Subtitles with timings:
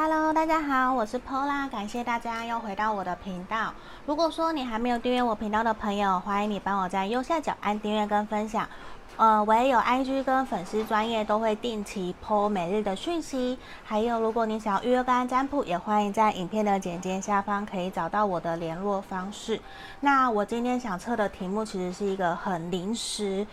[0.00, 3.74] Hello，大家好，我是 Pola，感谢大家又回到我的频道。
[4.06, 8.68] 如果说你还没有订阅我频道的朋友，欢迎你帮我在右下角按订阅跟分享。
[9.16, 13.58] 呃，我也有 IG 跟粉丝专业都会定期 po 每日的讯息。
[13.82, 19.60] 还有，如果你想要预约个案占卜，也欢迎在影片的简介下方可以找到我的联络方式。
[19.98, 23.44] 那我今天想测的题目其实是一个很临时，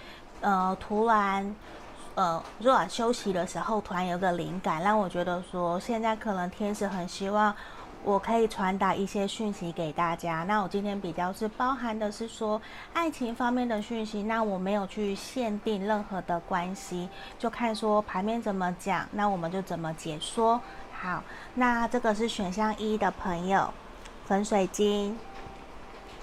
[0.42, 1.56] 呃，突然。
[2.16, 7.54] 呃，若尔休息的时候突然有个灵感，让我觉得说现在可能天使很希望
[8.06, 10.46] 我可以传达一些讯息给大家。
[10.46, 12.62] 那我今天比较是包含的是说
[12.94, 20.62] 爱情方面的讯息，那我没有去限定任何的关系，就看说牌面怎么讲，那我们就怎么解说。
[20.94, 21.22] 好，
[21.56, 23.74] 那这个是选项一的朋友，
[24.26, 25.20] 粉水晶，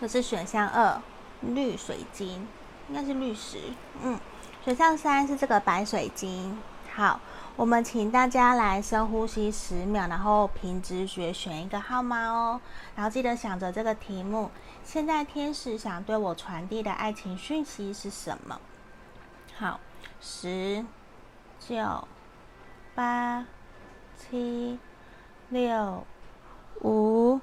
[0.01, 0.99] 这是选项二，
[1.43, 2.49] 绿水晶，
[2.88, 3.59] 应该是绿石，
[4.02, 4.19] 嗯。
[4.65, 6.57] 选项三是这个白水晶。
[6.95, 7.19] 好，
[7.57, 12.61] 我们请大家来深呼吸十秒，然后凭直觉选一个号码哦。
[12.95, 14.52] 然后记得想着这个题目，
[14.85, 18.60] 现在天使想对我传递的爱情讯息是什么？
[19.59, 19.80] 好，
[20.21, 20.85] 十、
[21.59, 22.07] 九、
[22.95, 23.45] 八、
[24.16, 24.79] 七、
[25.49, 26.07] 六、
[26.83, 27.40] 五、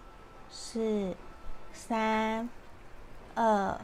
[0.50, 1.18] 四、
[1.74, 2.48] 三、
[3.36, 3.78] 二、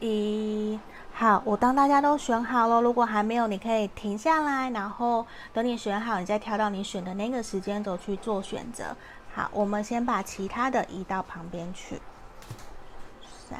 [0.00, 0.78] 一。
[1.20, 8.96] 好，我当大家都选好了，如果还没有，你可以停下来，然后等你选好，你再跳到你选的那个时间轴去做选择。
[9.34, 12.00] 好，我们先把其他的移到旁边去。
[13.48, 13.58] 三、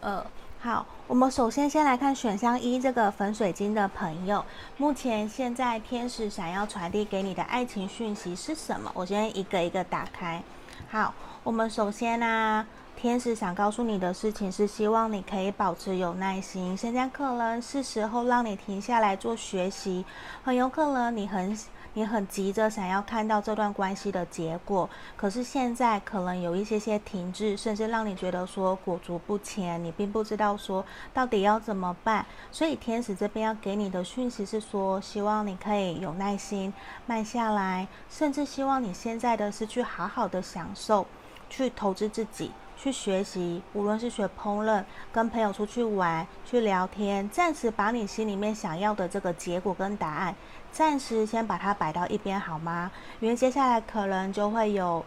[0.00, 0.24] 二，
[0.62, 4.42] 好，我们首先先来看选项一这个粉水晶的朋友，
[4.78, 8.90] 目前现在天使想要传递给你的爱情讯息是什么？
[8.94, 10.42] 我先一个一个打开。
[10.90, 11.12] 好，
[11.44, 20.02] 我们首先呢、天使想告诉你的事情是希望你可以保持有耐心，现在可能是时候让你停下来做学习，
[20.42, 21.56] 很有可能你很
[21.92, 36.72] 你很急着想要看到这段关系的结果，可是现在可能有一些些停滞，甚至让你觉得说裹足不前，你并不知道说到底要怎么办，所以天使这边要给你的讯息是说，希望你可以有耐心，
[37.04, 41.06] 慢下来，甚至希望你现在的是去好好的享受，
[41.50, 42.50] 去投资自己。
[42.76, 50.34] 去学习，无论是学烹饪、跟朋友出去玩、去聊天，暂时把你心里面想要的这个结果跟答案，
[50.70, 52.90] 暂时先把它摆到一边，好吗？
[53.20, 55.04] 因为接下来可能就会有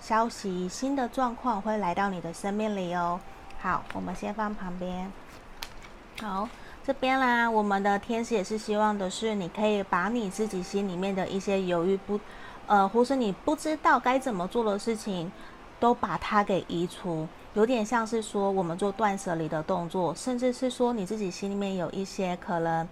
[0.00, 3.20] 消息、新的状况会来到你的生命里哦。
[3.60, 5.10] 好，我们先放旁边。
[6.20, 6.48] 好，
[6.84, 12.18] 这边啦，我们的天使也是希望的是，你可以把你自己心里面的一些犹豫不，
[12.66, 15.30] 呃，或是你不知道该怎么做的事情。
[15.82, 22.88] 都把它给移除，有点像是说我们做断舍离的动作，甚至是说你自己心里面有一些可能，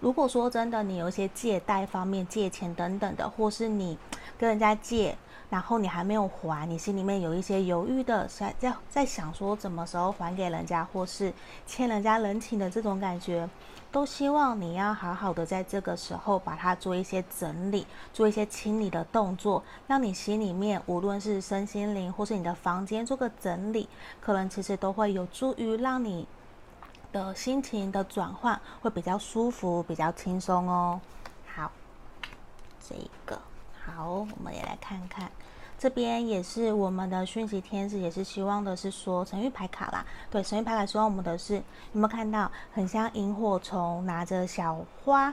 [0.00, 3.98] 如果说真的你有一些借贷方面借钱等等的，或是你
[4.38, 5.14] 跟人家借，
[5.50, 11.30] 然后你还没有还，你心里面有一些犹豫的，在在在想说什么时候还给人家，或是
[11.66, 13.46] 欠人家人情的这种感觉。
[13.92, 23.88] 都希望你要好好的在这个时候把它做一些整理，做一些清理的动作，让你心里面无论是身心灵或是你的房间做个整理，
[24.20, 26.26] 可能其实都会有助于让你
[27.12, 31.00] 的心情的转换会比较舒服，比较轻松哦。
[31.52, 31.72] 好，
[32.88, 32.94] 这
[33.26, 33.40] 个
[33.84, 35.30] 好，我们也来看看。
[35.80, 40.04] 这边也是我们的讯息天使，也是希望的是说神谕牌卡啦。
[40.30, 45.32] 对，神谕牌卡希望我们的是有没有看到很像萤火虫拿着小花，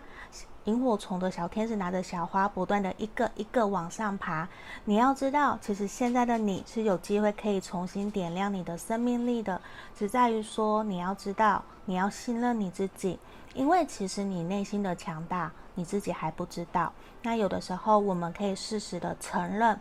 [0.63, 4.47] 萤火虫的小天使拿着小花，不断的一个一个往上爬。
[4.85, 9.59] 你要知道，其实现在的你是有机会可以重新点亮你的生命力的，
[9.97, 13.19] 只在于说你要知道，你要信任你自己，
[13.53, 16.93] 因为其实你内心的强大你自己还不知道。
[17.21, 19.77] 那有的时候我们可以适时的承认。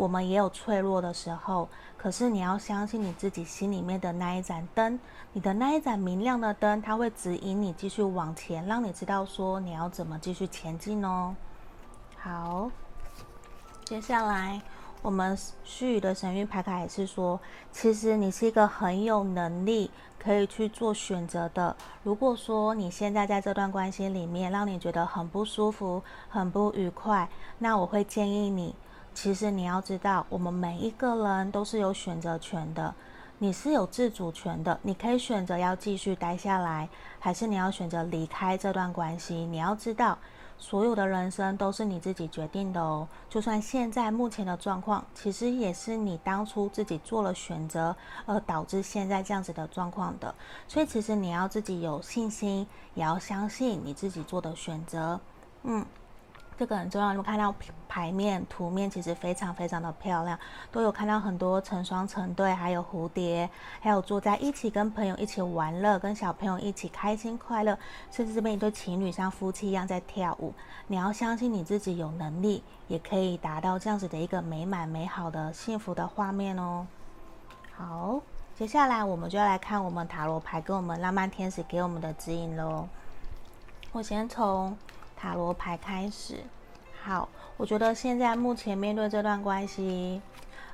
[0.00, 1.68] 我们也有脆弱的时候，
[1.98, 4.98] 可是你要相信你自己心里面的那一盏灯，
[5.34, 11.36] 你的那一盏明亮的灯，它会指引你继续往前，让你知道说你要怎么继续前进哦。
[12.16, 12.70] 好，
[13.84, 14.62] 接下来
[15.02, 17.38] 我们须臾的神諭牌卡也是说，
[17.70, 21.76] 其实你是一个很有能力可以去做选择的。
[22.02, 28.74] 如果说你现在在这段关系里面让你觉得很不舒服、很不愉快，那我会建议你。
[29.14, 32.94] 其实你要知道，我们每一个人都是有选择权的，
[33.38, 34.78] 你是有自主权的。
[34.82, 39.34] 你可以选择要继续待下来，还是你要选择离开这段关系。
[39.34, 40.16] 你要知道，
[40.56, 43.06] 所有的人生都是你自己决定的哦。
[43.28, 50.34] 就算现在目前的状况，其实也是你当初自己做了选择，而导致现在这样子的状况的。
[50.68, 55.20] 所以，其实你要自己有信心，也要相信你自己做的选择。
[55.64, 55.84] 嗯。
[56.60, 57.08] 这个很重要。
[57.08, 57.54] 你们看到
[57.88, 60.38] 牌面图面其实非常非常的漂亮，
[60.70, 63.48] 都有看到很多成双成对，还有蝴蝶，
[63.80, 67.78] 还有坐在一起跟朋友一起玩乐，跟小朋友一起开心快乐，
[68.10, 70.52] 甚至这边一对情侣像夫妻一样在跳舞。
[70.88, 76.86] 你要相信你自己有能力，也可以达到这样子的一个美满美好的幸福的画面哦。
[77.74, 78.20] 好，
[78.54, 82.86] 接下来我们就要来看我们塔罗牌跟我们浪漫天使给我们的指引喽。
[83.92, 84.76] 我先从
[85.20, 86.36] 塔罗牌开始。
[87.02, 87.28] 好，
[87.58, 90.22] 我觉得现在目前面对这段关系，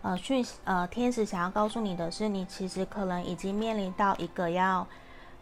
[0.03, 4.87] 呃，讯呃，天使想要告诉你的是，你其实可能已经面临到一个要。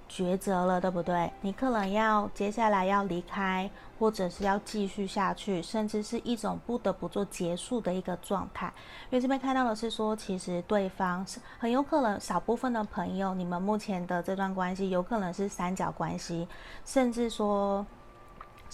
[0.07, 1.33] 抉择了，对不对？
[1.41, 3.69] 你可能要接下来要离开，
[3.99, 8.67] 或者是要继续下去，甚至是一种不得不做结束的一个状态。
[9.11, 16.47] 因为这边看到的是说，其实对方是很有可能少部分的朋友，你们目前的这段关系有可能是三角关系，
[16.85, 17.85] 甚至说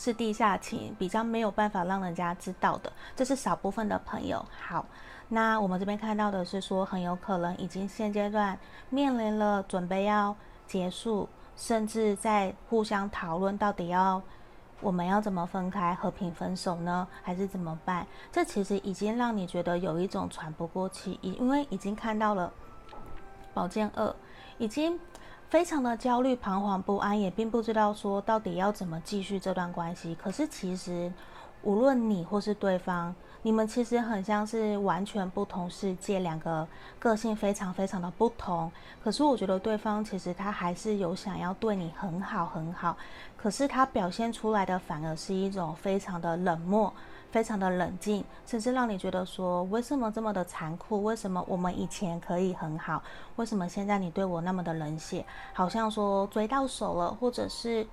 [0.00, 2.90] 是地下情，比较没有办法让人家知道的。
[3.14, 4.42] 这是少部分的朋友。
[4.66, 4.86] 好，
[5.28, 8.58] 那我们这边看到的是说，很有可能已经现阶段
[8.88, 10.34] 面临了准备要。
[10.66, 14.22] 结束，甚至在互相讨论到底要
[14.80, 18.06] 我们要怎么分开，和平分手呢，还是怎么办？
[18.30, 22.52] 这其实已经让你觉得有一种喘不过气，因为已经看到了
[23.52, 24.14] 宝剑二，
[24.58, 24.96] 已经
[25.50, 30.14] 非常的焦虑、彷徨不安，也并不知道说到底要怎么继续这段关系。
[30.14, 31.12] 可是其实
[31.62, 33.14] 无论你或是对方。
[33.42, 36.68] 你们其实很像是完全不同世界，两个
[36.98, 38.70] 个性非常非常的不同。
[39.02, 42.94] 可是我觉得对方其实他还是有想要对你很好很好，
[43.38, 46.92] 可是他表现出来的反而是一种非常的冷漠，
[47.30, 51.02] 非常的冷静，甚至让你觉得说，为什么这么的残酷？
[51.02, 53.02] 为什么我们以前可以很好？
[53.36, 55.24] 为什么现在你对我那么的冷血？
[55.52, 57.86] 好像说追到手了，或者是。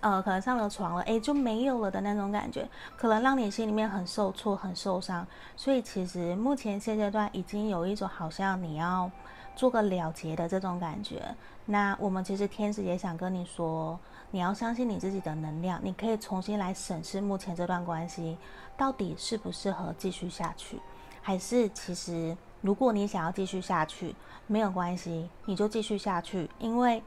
[0.00, 5.24] 呃，可能上了床了，诶，就没有了的那种感觉，可能让你心里面很受挫、很受伤。
[5.56, 9.08] 所以其实目前现阶段已经有一种好像你要
[9.54, 11.22] 做个了结的这种感觉。
[11.66, 13.96] 那我们其实天使也想跟你说，
[14.34, 18.36] 你要相信你自己的能量，你可以重新来审视目前这段关系
[18.76, 20.80] 到底适不适合继续下去，
[21.22, 24.12] 还是其实如果你想要继续下去，
[24.48, 27.00] 没有关系，你就继续下去，因为。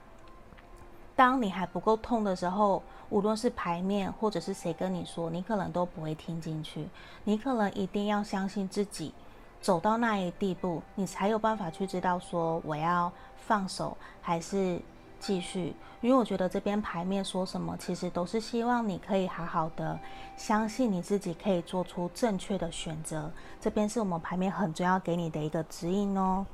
[1.18, 6.88] 当你还不够痛的时候，无论是牌面或者是谁跟你说，你可能都不会听进去。
[7.25, 9.13] 你可能一定要相信自己，
[9.59, 14.79] 走到那一地步，你才有办法去知道说我要放手还是
[15.19, 15.75] 继续。
[16.02, 20.00] 因为我觉得这边牌面说什么，其实都是希望你可以好好的
[20.36, 23.31] 相信你自己，可以做出正确的选择。
[23.60, 26.46] 这边是我们牌面很重要给你的一个指引哦。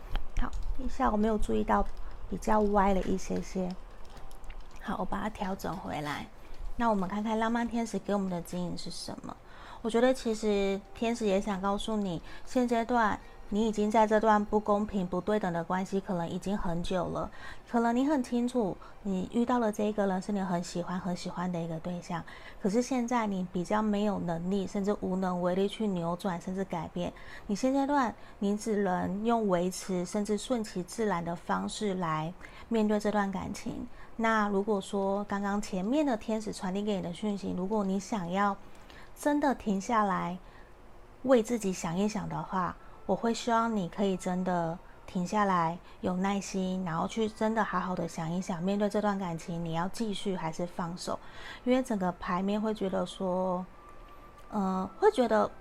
[0.42, 0.50] 好，
[0.84, 1.86] 一下我没有注意到
[2.30, 3.70] 比较歪了一些些。
[4.82, 6.26] 好，我把它调整回来。
[6.78, 9.36] 那我们看看浪漫天使给我们的指引是什么？
[9.82, 13.20] 我觉得其实天使也想告诉你，现阶段
[13.54, 17.30] 你已经在这段不公平、不对等的关系，可能已经很久了。
[17.70, 22.24] 可能你很清楚，你遇到了这一个人是你很喜欢、很喜欢的一个对象。
[22.60, 27.14] 可是现在你比较没有能力，甚至无能为力去扭转，甚至改变。
[27.46, 32.34] 你现阶段你只能用维持，甚至顺其自然的方式来
[32.70, 33.88] 面对这段感情。
[34.16, 38.58] 那如果说刚刚前面的天使传递给你的讯息，如果你想要
[39.16, 40.40] 真的停下来
[41.22, 42.76] 为自己想一想的话，
[43.06, 51.20] 我会希望你可以真的停下来，有耐心，然后去真的好好的想一想，面对这段感情，你要继续还是放手？
[51.66, 53.66] 因为整个牌面会觉得说，
[54.52, 55.52] 呃，会觉得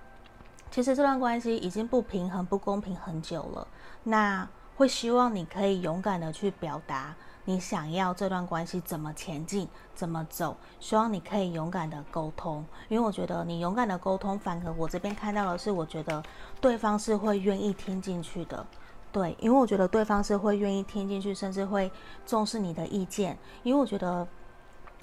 [0.71, 3.67] 其实这段关系已经不平衡、不公平很久了。
[4.05, 7.15] 那会希望你可以勇敢的去表达。
[7.45, 10.57] 你想要这段关系怎么前进，怎么走？
[10.79, 16.23] 希望你可以勇敢的沟通，因为我觉得你勇敢的沟通，反而我这边看到的是，我觉得
[16.61, 18.65] 对方是会愿意听进去的。
[19.11, 21.91] 对，因为我觉得对方是会愿意听进去，甚至会
[22.25, 23.37] 重视你的意见。
[23.63, 24.27] 因为我觉得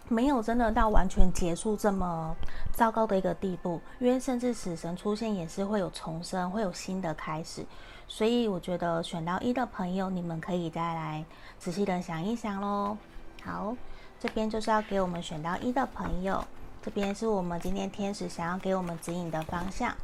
[0.08, 2.36] 没有真的到完全结束这么
[2.74, 7.64] 糟糕的一个地步，因为甚至死神出现也是会有重生，会有新的开始。
[8.12, 11.24] 所以我觉得选到一的朋友，你们可以再来
[11.60, 12.98] 仔细的想一想喽。
[13.46, 13.74] 好，
[14.20, 16.44] 这边就是要给我们选到一的朋友，
[16.82, 19.96] 这边是我们今天天使想要给我们指引的方向。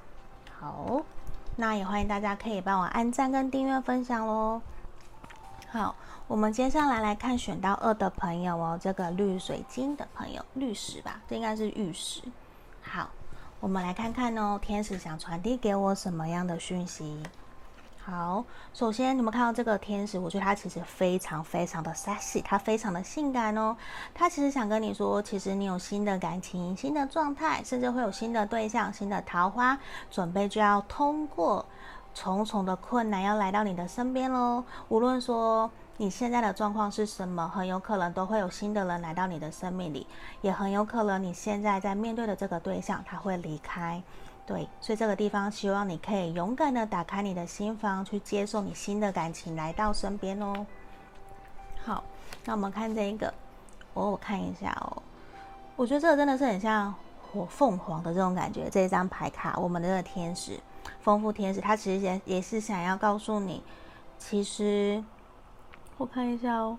[0.58, 1.02] 好，
[1.56, 4.62] 那也欢迎大家可以帮我按赞跟订阅分享喽。
[5.68, 5.96] 好，
[6.28, 12.22] 我们接下来来看选到二的朋友哦，这个绿水晶的朋友，绿石吧，这应该是玉石。
[12.82, 13.10] 好，
[13.60, 17.22] 我们来看看哦，天使想传递给我什么样的讯息？
[18.08, 23.76] 好，首先你们看到这个天使，我觉得他其实非常非常的 sexy，他非常的性感哦。
[24.14, 29.76] 他其实想跟你说，其实你有新的感情、新的状态，甚至会有新的对象、新的桃花，
[30.12, 31.66] 准备就要通过
[32.14, 34.64] 重重的困难，要来到你的身边喽。
[34.90, 40.06] 无论说你现在的状况是什么，很有可能都会有新的人来到你的生命里，
[40.42, 44.04] 也很有可能你现在在面对的这个对象他会离开。
[44.46, 50.66] 对，所以这个地方希望你可以勇敢的打开你的心房，去接受你新的感情来到身边哦。
[51.84, 52.04] 好，
[52.46, 53.34] 那我们看这一个，
[53.96, 55.02] 哦，我看一下哦。
[55.76, 58.70] 我觉得这个真的是很像火凤凰的这种感觉。
[58.70, 60.60] 这一张牌卡，我们的天使，
[61.02, 63.64] 丰富天使，他其实也也是想要告诉你，
[64.20, 65.04] 其实
[65.98, 66.78] 我看一下哦。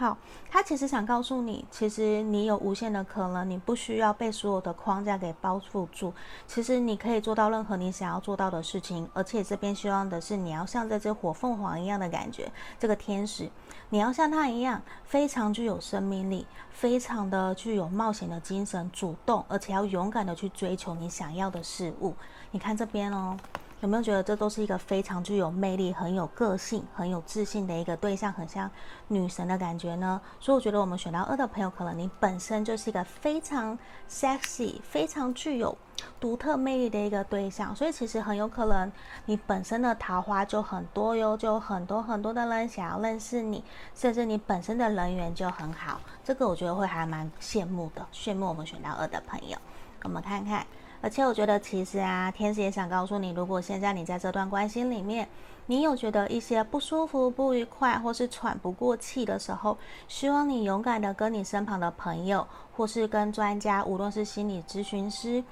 [0.00, 0.16] 好，
[0.48, 6.10] 他其实想告诉你，其实你有无限的可能，你不需要被所有的框架给包覆住。
[6.46, 13.50] 其实你可以做到任何你想要做到的事情，而且这边希望的是你要像这只火凤凰一样的感觉，这个天使，
[13.90, 22.14] 你要像他一样，非常具有生命力，非常的具有冒险的精神，主动，而且要勇敢的去追求你想要的事物。
[22.52, 23.36] 你看这边哦。
[23.80, 28.70] 有没有觉得这都是一个非常具有魅力、很有个性、很有自信的一个对象，很像
[29.08, 30.20] 女神的感觉呢？
[30.38, 35.74] 所以我觉得我们选到二的朋友，可能你本身就是一个非常 sexy、非常具有
[36.20, 38.92] 独特魅力的一个对象，所以其实很有可能
[39.24, 45.98] 你本身的桃花就很多哟，就很多很多的人想要认识你，甚至你本身的人缘就很好。
[46.22, 49.56] 这个我觉得会还蛮羡慕的，羡慕我们选到二的朋友。
[50.02, 50.66] 我们看看。
[51.02, 55.28] 而且我觉得，其实啊，天使也想告诉你，如果现在你在这段关系里面，
[55.66, 59.78] 你有觉得一些不舒服、不愉快，或是喘不过气的时候，
[60.08, 65.42] 希望你勇敢的跟你身旁的朋友，或是跟专家，无论是心理咨询师。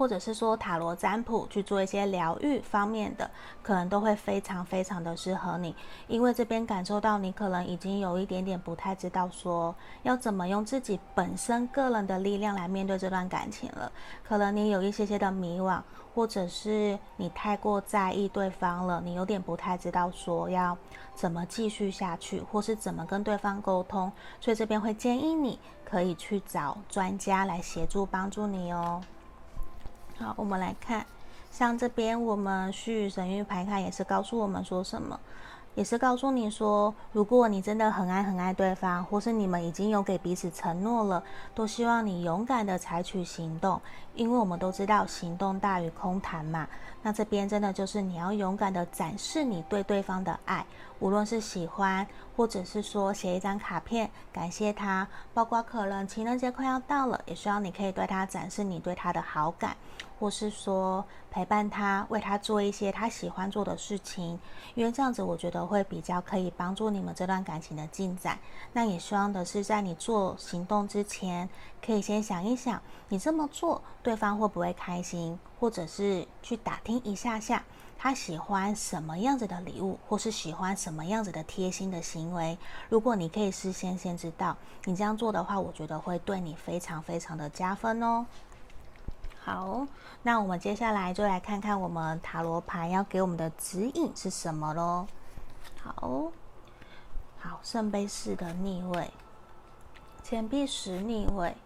[0.00, 3.30] 或者是说塔罗占卜去做一些疗愈方面的，
[3.62, 5.76] 可能都会非常非常的适合你，
[6.08, 13.92] 因为这边感受到你可能已经有一点点不太知道说要怎么用自己本身个人的力量来面对这段感情了，
[14.26, 15.82] 可能你有一些些的迷惘，
[16.14, 20.74] 或者是你太过在意对方了，你有点不太知道说要
[21.14, 29.02] 怎么继续下去，或是怎么跟对方沟通，所以这边会建议你可以去找专家来协助帮助你哦。
[30.20, 31.06] 好，我们来看，
[31.50, 35.18] 像这边我们去神域牌卡也是告诉我们说什么，
[35.74, 41.24] 也是告诉你说，如果你真的很爱很爱对方，或是你们已经有给彼此承诺了，
[41.54, 43.80] 都希望你勇敢的采取行动，
[44.14, 46.68] 因为我们都知道行动大于空谈嘛。
[47.02, 50.66] 那这边真的就是你要勇敢的展示你对对方的爱，
[50.98, 59.74] 无论是喜欢，或者是说写一张卡片感谢他，包括可能情人节快要到了，也希望你可以对他展示你对他的好感。
[60.20, 64.38] 或是说陪伴他，为他做一些他喜欢做的事情，
[64.74, 68.38] 因为这样子我觉得会比较可以帮助你们这段感情的进展。
[68.74, 71.48] 那也希望的是，在你做行动之前，
[71.84, 77.64] 可以先想一想，你这么做对方会不会开心，或者是去打听一下下
[77.98, 82.58] 他喜欢什么样子的礼物，或是喜欢什么样子的贴心的行为。
[82.90, 88.26] 如果你可以事先先知道，你这样做的话，我觉得会对你非常非常的加分哦。
[89.42, 89.86] 好，
[90.22, 95.06] 那我们接下来就来看看我们塔罗牌要给我们的指引是什么喽。
[95.82, 96.30] 好，
[97.38, 99.10] 好，圣杯四的逆位，
[100.22, 101.56] 钱币十逆位，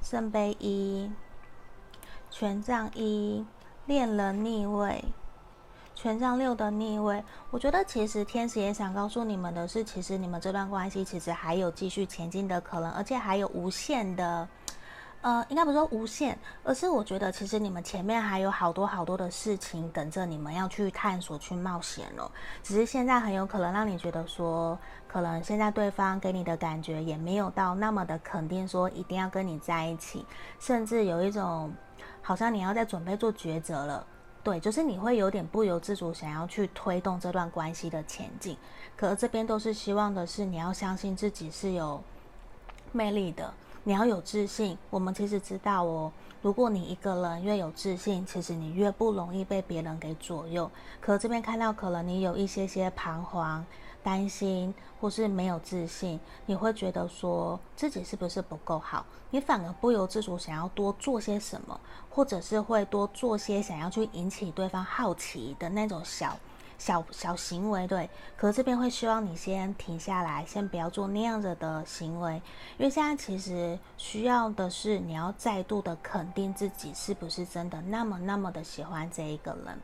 [0.00, 1.12] 圣杯一，
[2.30, 3.44] 权杖一，
[3.84, 5.04] 恋人逆位，
[5.94, 7.22] 权杖六的逆位。
[7.50, 14.48] 我觉得其实天使也想告诉你们的是，其实你们这段关系其实还有继续前进的可能，而且还有无限的。
[15.24, 22.30] 呃，应该不是说无限，而是我觉得其实你们前面还有好多好多的事情等着你们要去探索、去冒险哦。
[22.62, 24.78] 只是现在很有可能让你觉得说，
[25.08, 30.26] 可能现在对方给你的感觉也没有到那么的肯定，说一定要跟你在一起，
[30.60, 31.72] 甚至有一种
[32.20, 34.06] 好像你要在准备做抉择了。
[34.42, 38.58] 对，就是你会有点不由自主想要去推动这段关系的前进。
[38.94, 42.02] 可是这边都是希望的是你要相信自己是有
[42.92, 43.54] 魅力的。
[43.84, 44.76] 你要有自信。
[44.90, 46.10] 我们其实知道哦，
[46.40, 50.70] 如果你一个人越有自信，其实你越不容易被别人给左右。
[51.00, 53.64] 可这边看到，可能你有一些些彷徨、
[54.02, 59.04] 担心，或是没有自信，你会觉得说自己是不是不够好？
[59.30, 66.38] 你反而不由自主想要多做些什么，或者是会多做些想要去引起对方好奇的那种小。
[66.78, 72.42] 小小行为，对，可是这边会希望你先停下来，先不要做那样子的行为，
[72.78, 79.78] 因为现在其实需要的是你要再度的肯定自己是不是真的那么那么的喜欢这一个人。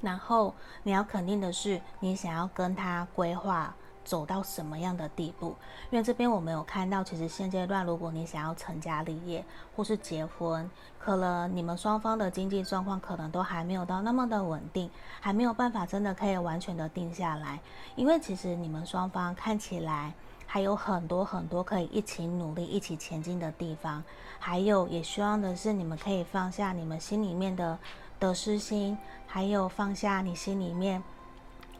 [0.00, 3.74] 然后你要肯定的是，你想要跟他规划
[4.04, 5.54] 走到什么样的地步？
[5.90, 9.44] 因为这边我没有看到，其实现阶段如果你想要成家立业
[9.74, 17.58] 或是结婚，可能你们双方的经济状况可能都还没有到那么的稳定，还没有办法真的可以完全的定下来。
[17.96, 20.12] 因为其实你们双方看起来
[20.46, 24.04] 还有很多很多可以一起努力、一起前进的地方，
[24.38, 27.78] 还有也希望的是你们可以放下你们心里面的。
[28.16, 28.96] 得失心，
[29.26, 31.02] 还有放下你心里面，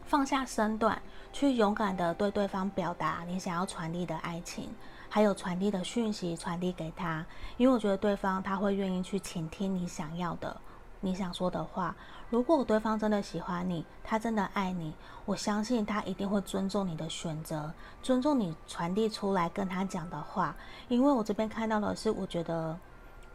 [0.05, 1.01] 放下身段，
[1.35, 4.73] 去勇敢的对对方表达你想要传递的爱情，
[5.09, 7.25] 还有传递的讯息传递给他，
[7.57, 10.55] 因为我觉得对方他会愿意去倾听你想要的，
[11.01, 11.93] 你想说的话。
[12.29, 14.93] 如果对方真的喜欢你，他真的爱你，
[15.25, 20.55] 我相信他一定会尊重你的选择，尊重你传递出来跟他讲的话。
[20.87, 22.79] 因为我这边看到的是，我觉得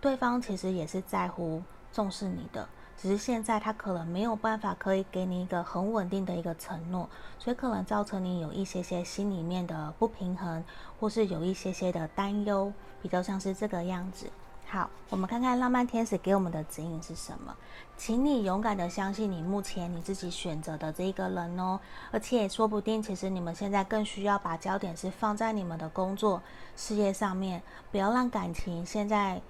[0.00, 2.66] 对方其实也是在乎、重视你的。
[3.00, 10.62] 只是现在他可能没有办法可以给你一个很稳定的一个承诺，所以可能造成你有一些些心里面的不平衡，
[10.99, 14.30] 或是有一些些的担忧，比较像是这个样子。
[14.66, 17.57] 好，我们看看浪漫天使给我们的指引是什么？
[17.97, 21.80] 请你勇敢的相信你目前你自己选择的这一个人哦，
[22.11, 26.42] 而且说不定其实你们现在更需要把焦点是放在你们的工作
[26.76, 29.40] 事业上面，不要让感情现在。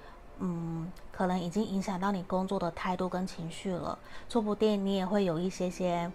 [0.40, 6.10] 嗯，可能已经影响到你工作的态度跟情绪了，说不定你也会有一些些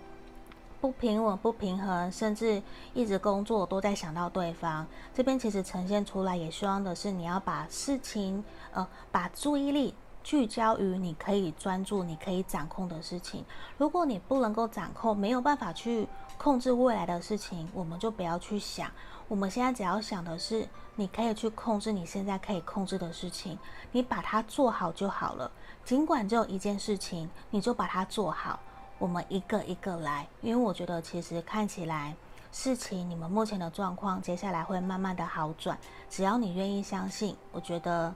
[0.81, 2.61] 不平稳、不平衡，甚至
[2.93, 4.85] 一直工作都在想到对方。
[5.13, 13.45] 这边其实呈现出来，也希望的是你要把事情，呃，把注意力聚焦于你可以专注、你可以掌控的事情。
[13.77, 18.89] 如果你不能够掌控，没有办法去控制未来的事情，我们就不要去想。
[19.27, 23.57] 我们现在只要想的是，你可以去控制你现在可以控制的事情，
[23.91, 25.51] 你把它做好就好了。
[25.83, 28.59] 尽管只有一件事情，你就把它做好。
[28.97, 32.15] 我们一个一个来，因为我觉得其实看起来
[32.51, 35.77] 事情，你们目前的状况，接下来会慢慢的好转。
[36.09, 38.13] 只要你愿意相信，我觉得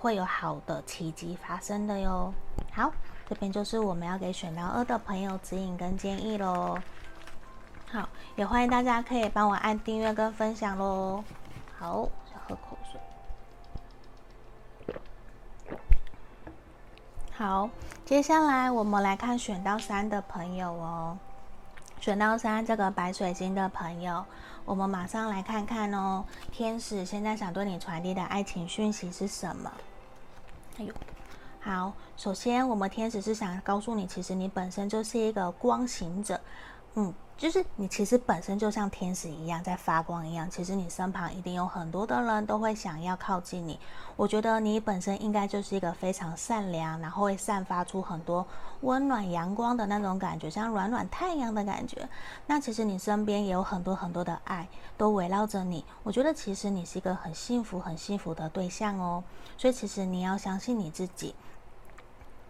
[0.00, 2.34] 会有好的奇迹发生的哟。
[2.72, 2.92] 好，
[3.28, 6.76] 这边就是我们要给选到二的朋友指引跟建议喽。
[7.90, 11.24] 好，也欢迎大家可以帮我按订阅跟分享喽。
[11.78, 13.00] 好，想喝口水。
[17.32, 17.70] 好，
[18.04, 21.16] 接下来我们来看选到三的朋友哦。
[21.98, 24.22] 选到三这个白水晶的朋友，
[24.66, 26.24] 我们马上来看看哦。
[26.52, 29.72] 天使现在想对你传递的爱情讯息是什么？
[30.78, 30.92] 哎呦，
[31.60, 36.38] 好，首先我们天使是想告诉你，其实你本身就是一个光行者，
[36.98, 37.14] 嗯。
[37.38, 43.78] 就是你其实本身就像天使一样在发光一样，其实你身旁一定有很多的人都会想要靠近你。
[44.16, 48.44] 我觉得你本身应该就是一个非常善良，然后会散发出很多
[48.80, 52.08] 温暖阳光的那种感觉，像暖暖太阳的感觉。
[52.48, 55.84] 那其实你身边也有很多很多的爱都围绕着你。
[56.02, 59.22] 我觉得其实你是一个很幸福、很幸福的对象哦。
[59.56, 61.36] 所以其实你要相信你自己，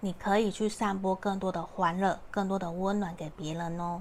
[0.00, 4.00] 你可以去散播更多的欢乐、更多的温暖给别人哦。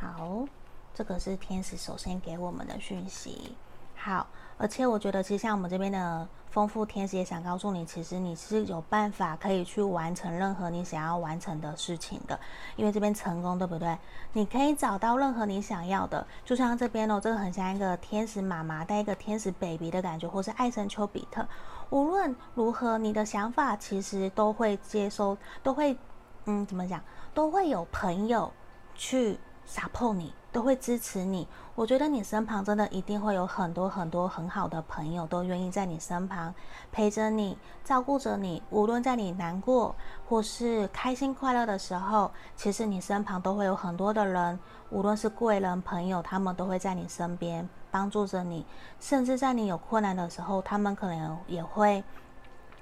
[0.00, 0.44] 好，
[0.92, 3.56] 这个是天使首先给我们的讯息。
[3.96, 4.26] 好，
[4.58, 12.38] 而且我觉得，其实像我们这边的丰富天使也想告诉你，其实你是有办法可以去完成任何你想要完成的事情的。
[12.76, 13.96] 因为这边成功，对不对？
[14.34, 16.26] 你可以找到任何你想要的。
[16.44, 21.46] 就像这边哦，这个很像一个天使妈妈带一个天使 baby 的感觉，或是爱神丘比特。
[21.88, 25.96] 无论如何，你的想法其实都会接收，都会，
[26.44, 27.00] 嗯，怎么讲？
[27.32, 28.52] 都会有朋友
[28.94, 29.38] 去。
[29.66, 36.54] 傻碰你都会支持你，我觉得你身旁真的一定会有很多很多很好的朋友，都愿意在你身旁
[36.92, 38.62] 陪着你，照顾着你。
[38.70, 39.96] 无论在你难过
[40.28, 44.58] 或是开心快乐的时候，其实你身旁都会有很多的人，
[44.90, 48.64] 无论是贵人朋友，他们都会在你身边帮助着你。
[49.00, 52.04] 甚至在你有困难的时候，他们可能也会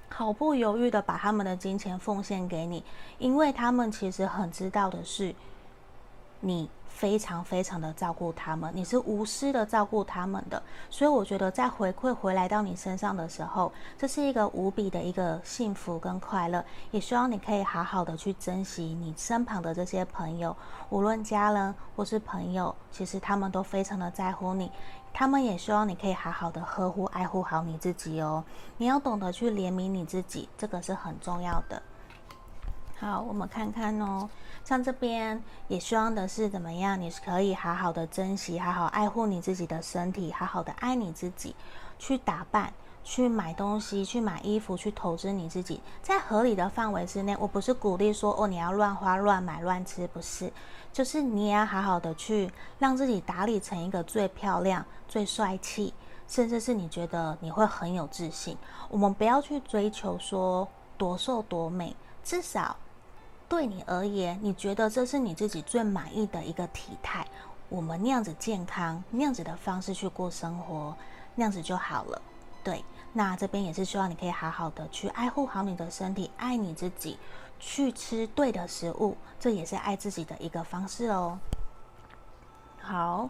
[0.09, 2.83] 毫不犹豫的把他们的金钱奉献给你，
[3.17, 5.33] 因为他们其实很知道的是。
[6.45, 16.63] 你非常非常的照顾他们，你是无私的照顾他们的，所以我觉得在回馈回来到你身上的时候，这是一个无比的一个幸福跟快乐。
[16.91, 20.55] 也希望你可以好好的去珍惜你身旁的这些朋友，
[20.89, 24.69] 无论家人或是朋友，其实他们都非常的在乎你，
[25.13, 28.43] 他们也希望你可以好好的呵护爱护好你自己哦。
[28.77, 31.81] 你要懂得去怜悯你自己，这个是很重要的。
[33.03, 34.29] 好，我们看看哦。
[34.63, 36.99] 像这边也希望的是怎么样？
[37.01, 41.53] 你是可以好好的珍惜，好好爱护你自己的身体，好好的爱你自己，
[41.99, 42.71] 去打扮，
[43.03, 47.35] 去买东西、去买衣服、去投资你自己，在合理的范围之内。
[47.41, 50.53] 我不是鼓励说哦，你要乱花、乱买、乱吃，不是，
[50.93, 55.93] 就是你也要好好的去让自己打理成一个最漂亮、最帅气，
[56.25, 58.57] 甚至是你觉得你会很有自信。
[58.87, 60.65] 我们不要去追求说
[60.97, 62.77] 多瘦多美，至少
[63.53, 67.23] 对你而言，你觉得这是你自己最满意的一个体态。
[67.69, 70.97] 我们那样子健康，那样子的方式去过生活，
[71.35, 72.19] 那样子就好了。
[72.63, 77.19] 对，那这边也是希望你可以好好的去爱护好你的身体，爱你自己，
[77.59, 81.37] 去吃对的食物，这也是爱自己的一个方式哦。
[82.81, 83.29] 好，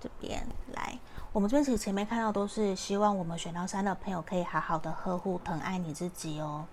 [0.00, 1.00] 这边来，
[1.32, 6.64] 我们这边其实前面看到都是希望我们选到三的朋友可以好好的呵护、疼爱你自己哦。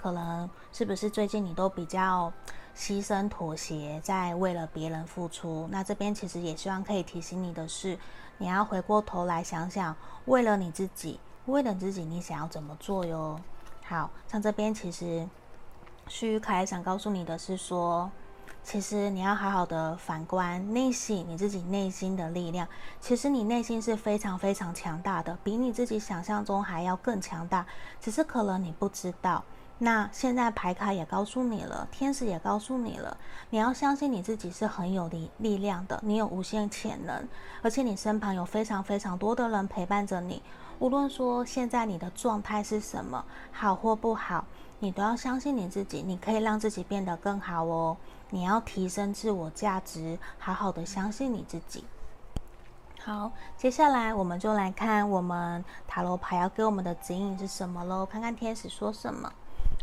[0.00, 2.32] 可能是不是最近你都比较
[2.76, 5.68] 牺牲妥协，在为了别人付出？
[5.70, 7.98] 那这边其实也希望可以提醒你的是。
[8.40, 13.40] 你要回过头来想想，为了你自己，为了自己，你想要怎么做哟？
[13.84, 15.28] 好，像这边其实
[16.06, 18.08] 须凯想告诉你的是说，
[18.62, 22.68] 其实你要好好的反观内心，你自己内心的力量。
[23.00, 27.66] 其实你内心是非常非常强大的，比你自己想象中还要更强大，
[28.00, 29.42] 只是可能你不知道。
[29.80, 33.16] 那现在牌卡也告诉你了，天使也告诉你了，
[33.50, 37.28] 你要相信你自己是很有力力量的，你有无限潜能，
[37.62, 40.42] 而且你身旁有非常非常多的人陪伴着你。
[40.80, 44.44] 无论说现在你的状态是什么，好或不好，
[44.80, 47.96] 你都要相信你自己，你可以让自己变得更好哦。
[48.30, 51.84] 你要提升自我价值，好好的相信你自己。
[53.04, 59.32] 好，接下来我们就来看我们塔罗牌要给我们的指引是什么喽，看看天使说什么。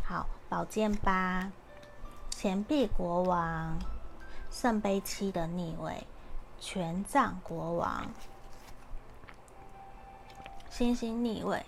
[0.08, 1.52] 好，宝剑八，
[2.30, 3.76] 钱币国王，
[4.52, 6.06] 圣杯七的逆位，
[6.60, 8.06] 权杖国王，
[10.70, 11.66] 星星逆位，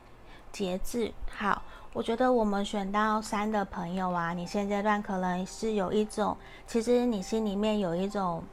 [0.52, 1.12] 节制。
[1.28, 8.44] 好，我觉得我们选到三的朋友啊，你现阶段可能是有一种，其实你心里面有一种。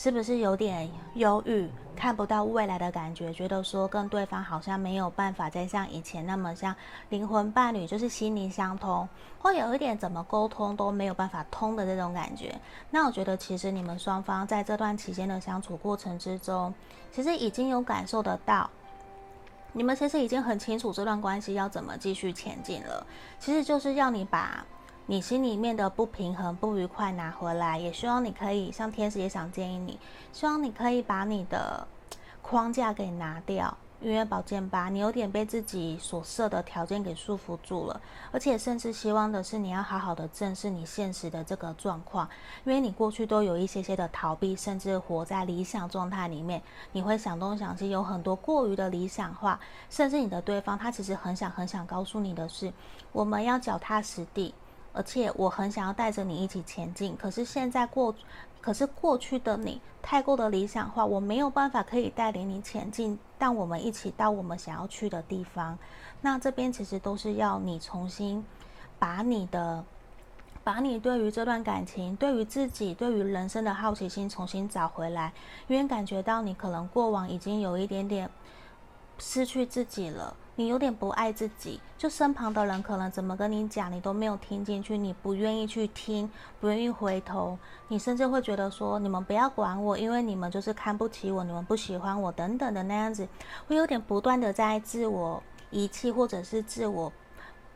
[0.00, 3.30] 是不是有点忧郁，看不到未来的感觉？
[3.34, 6.74] 觉得说跟对方好像没有办法再像以前那么像
[7.10, 9.06] 灵魂伴侣，就是心灵相通，
[9.40, 12.58] 会有一点怎么沟通都没有办法通的这种感觉。
[12.90, 16.72] 那我觉得其实你们双方在这段期间的相处过程之中，
[17.12, 18.70] 其实已经有感受得到，
[19.74, 23.06] 你们其实已经很清楚这段关系要怎么继续前进了。
[23.38, 24.64] 其实就是要你把。
[25.10, 29.98] 你心里面的不平衡、不愉快拿回来，也希望你可以，像天使也想建议你，
[30.32, 31.84] 希望你可以把你的
[32.40, 42.28] 框架给拿掉，因为宝剑八，你有点被自己所设的条件给束缚住了，而且甚至希望的是你要好好的正视你现实的这个状况，
[42.64, 49.58] 因为你过去都有一些些的逃避，甚至活在理想状态里面，你会想东想西，有很多过于的理想化，
[49.90, 52.72] 甚至你的对方他其实很想很想告诉你的是，
[53.10, 54.54] 我们要脚踏实地。
[54.92, 58.14] 而且我很想要带着你一起前进，可是现在过，
[58.60, 65.78] 可是过去的你太过的理想化，我没有办法可以带领你前进，但我们一起到我们想要去的地方。
[66.20, 68.44] 那这边其实都是要你重新
[68.98, 69.84] 把你的，
[70.64, 75.32] 把你对于这段感情、对于自己、对于人生的好奇心重新找回来，
[75.68, 78.28] 因为感觉到你可能过往已经有一点点
[79.20, 80.34] 失去自己了。
[80.56, 86.30] 你有点不爱自己，就身旁的人可能怎么跟你讲，你都没有听进去，你不愿意去听，
[86.60, 93.26] 不愿意回头，你甚至会觉得说，你们不要管我，因为你们就是看不起我，你们不喜欢我等等的那样子，
[93.68, 97.10] 会有点不断的在自我遗弃或者是自我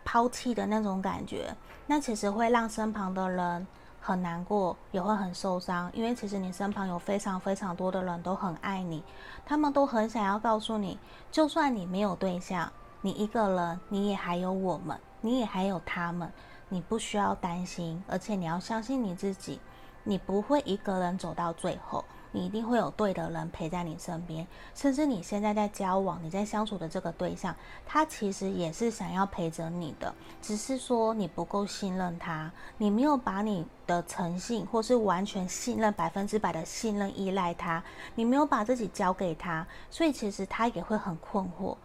[0.04, 3.66] 抛弃的那种感觉，那其实会让身旁的人。
[4.06, 9.02] 很难过，也会很受伤，因为其实你身旁有非常非常多的人都很爱你，
[9.46, 10.98] 他们都很想要告诉你，
[11.32, 16.30] 就算你没有对象，你一个人，你也还有我们，你也还有他们，
[16.68, 19.58] 你不需要担心，而且你要相信你自己，
[20.02, 22.04] 你不会一个人走到最后。
[22.34, 24.44] 你一定会有对的人陪在你身边，
[24.74, 27.54] 甚至你现在在交往、你在相处的这个对象，
[27.86, 37.80] 他其实也是想要陪着你的，只是说你不够信任他，你没有把你的诚信或是完全信任、百分之百的信任依赖他，
[38.16, 41.76] 你没有把自己交给他，所以其实他也会很困惑，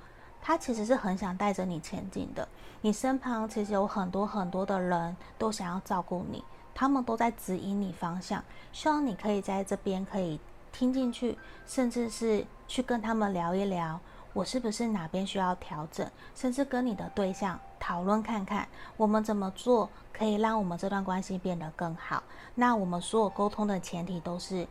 [0.41, 2.47] 他其实是很想带着你前进的。
[2.81, 6.43] 你身旁其实有很多很多的人都想要照顾你。
[6.73, 10.39] 他们都在指引你方向，希望你可以在这边可以
[10.71, 13.99] 听进去，甚至是去跟他们聊一聊，
[14.33, 22.23] 我是不是哪边需要调整，甚至跟你的对象讨论看看，我们怎么做可以让我们这段关系变得更好。
[22.55, 24.67] 那我们所有沟通的前提都是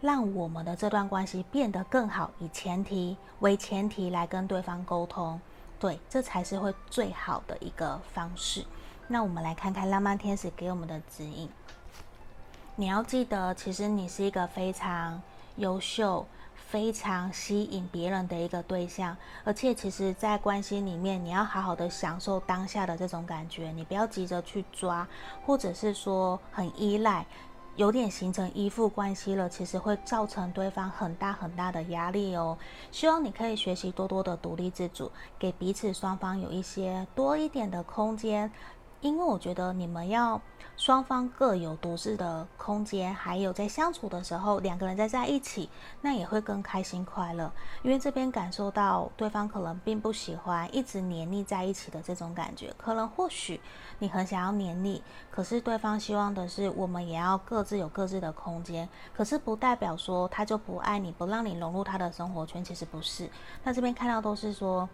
[0.00, 5.40] 让我们的这段关系变得更好，以前提为前提来跟对方沟通。
[5.78, 8.64] 对，这才是会最好的一个方式。
[9.12, 11.46] 那我们来看看浪漫天使给我们的指引。
[12.76, 15.20] 你要记得，其实你是一个非常
[15.56, 25.06] 优秀、非常吸引别人的一个对象，而且其实，在关系里面，你要好好的享受当下的这种感觉，你不要急着去抓，
[25.44, 27.26] 或者是说很依赖。
[27.76, 32.56] 有点形成依附关系了，其实会造成对方很大很大的压力哦。
[32.90, 38.50] 希望你可以学习多多的独立自主，给彼此双方有一些多一点的空间。
[39.02, 40.40] 因为我觉得你们要
[40.76, 45.68] 双方各有独自的空间，还有在相处的时候，两个人在在一起，
[46.00, 47.52] 那也会更开心快乐。
[47.82, 53.60] 因为这边感受到对方可能并不喜欢一直黏腻在一起的这种感觉，可能或许
[53.98, 58.88] 你很想要黏腻，可是对方希望的是我们也要各自有各自的空间。
[59.12, 63.28] 可是不代表说他就不爱你，不让你融入他的生活圈，其实不是。
[63.64, 64.88] 那这边看到都是说。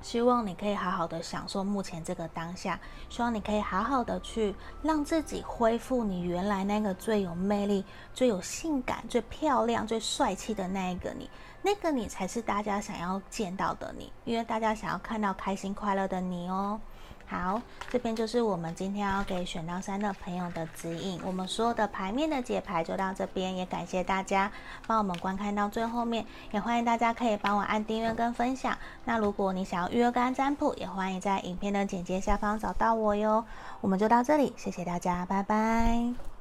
[0.00, 7.84] 希望你可以好好的享受目前这个当下，希望你可以好好的去让自己恢复你原来那个最有魅力、
[8.14, 11.28] 最有性感、最漂亮、最帅气的那一个你，
[11.62, 16.80] 那个你才是大家想要见到的你，因为大家想要看到开心快乐的你哦。
[17.28, 17.60] 好，
[17.90, 21.20] 这边就是我们今天要给选到三的朋友的指引。
[21.22, 24.50] 我们所有的牌面的解牌就到这边，也感谢大家
[24.86, 28.76] 帮我们观看到最后面，也欢迎大家可以帮我按订阅跟分享。
[29.04, 33.44] 那如果你想要预约跟占卜，也欢迎在影片的简介下方找到我哟。
[33.82, 36.37] 我们就到这里，谢谢大家，拜拜。